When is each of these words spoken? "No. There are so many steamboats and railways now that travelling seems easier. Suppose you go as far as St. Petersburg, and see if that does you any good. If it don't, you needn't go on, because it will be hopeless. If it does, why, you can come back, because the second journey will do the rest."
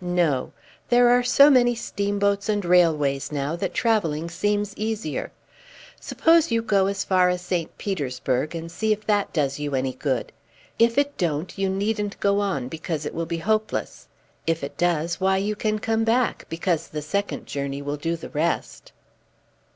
"No. 0.00 0.50
There 0.88 1.08
are 1.08 1.22
so 1.22 1.50
many 1.50 1.76
steamboats 1.76 2.48
and 2.48 2.64
railways 2.64 3.30
now 3.30 3.54
that 3.54 3.74
travelling 3.74 4.28
seems 4.28 4.76
easier. 4.76 5.30
Suppose 6.00 6.50
you 6.50 6.62
go 6.62 6.86
as 6.86 7.04
far 7.04 7.28
as 7.28 7.42
St. 7.42 7.78
Petersburg, 7.78 8.56
and 8.56 8.72
see 8.72 8.90
if 8.92 9.06
that 9.06 9.32
does 9.32 9.60
you 9.60 9.76
any 9.76 9.92
good. 9.94 10.32
If 10.80 10.98
it 10.98 11.16
don't, 11.16 11.56
you 11.56 11.68
needn't 11.68 12.18
go 12.18 12.40
on, 12.40 12.66
because 12.66 13.06
it 13.06 13.14
will 13.14 13.24
be 13.24 13.38
hopeless. 13.38 14.08
If 14.48 14.64
it 14.64 14.76
does, 14.76 15.20
why, 15.20 15.36
you 15.36 15.54
can 15.54 15.78
come 15.78 16.02
back, 16.02 16.46
because 16.48 16.88
the 16.88 17.00
second 17.00 17.46
journey 17.46 17.80
will 17.80 17.96
do 17.96 18.16
the 18.16 18.30
rest." 18.30 18.90